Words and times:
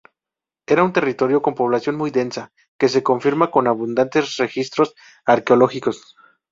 Era 0.65 0.81
un 0.83 0.93
territorio 0.93 1.43
con 1.43 1.53
población 1.53 1.95
muy 1.95 2.09
densa, 2.09 2.51
que 2.79 2.89
se 2.89 3.03
confirma 3.03 3.51
con 3.51 3.67
abundantes 3.67 4.37
registros 4.37 4.95
arqueológicos. 5.25 6.15